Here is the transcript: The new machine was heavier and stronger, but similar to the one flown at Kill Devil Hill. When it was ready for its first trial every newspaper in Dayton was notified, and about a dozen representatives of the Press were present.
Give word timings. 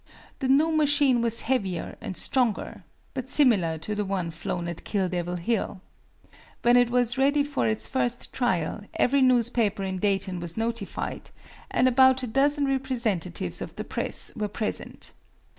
The 0.39 0.47
new 0.47 0.71
machine 0.71 1.21
was 1.21 1.41
heavier 1.41 1.95
and 2.01 2.17
stronger, 2.17 2.83
but 3.13 3.29
similar 3.29 3.77
to 3.77 3.93
the 3.93 4.03
one 4.03 4.31
flown 4.31 4.67
at 4.67 4.83
Kill 4.83 5.07
Devil 5.07 5.35
Hill. 5.35 5.79
When 6.63 6.75
it 6.75 6.89
was 6.89 7.19
ready 7.19 7.43
for 7.43 7.67
its 7.67 7.85
first 7.85 8.33
trial 8.33 8.81
every 8.95 9.21
newspaper 9.21 9.83
in 9.83 9.97
Dayton 9.97 10.39
was 10.39 10.57
notified, 10.57 11.29
and 11.69 11.87
about 11.87 12.23
a 12.23 12.25
dozen 12.25 12.65
representatives 12.65 13.61
of 13.61 13.75
the 13.75 13.83
Press 13.83 14.35
were 14.35 14.47
present. 14.47 15.11